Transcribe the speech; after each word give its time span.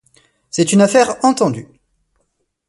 C’est 0.49 0.73
une 0.73 0.81
affaire 0.81 1.17
entendue. 1.23 1.67